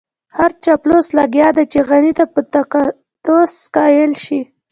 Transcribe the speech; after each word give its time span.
هر 0.37 0.51
چاپلوس 0.63 1.07
لګيا 1.19 1.47
دی 1.55 1.65
چې 1.73 1.79
غني 1.89 2.11
ته 2.17 2.25
په 2.33 2.39
تقدس 2.53 3.53
قايل 3.75 4.11
شي. 4.25 4.39